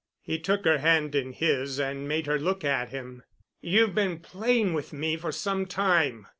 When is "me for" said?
4.93-5.31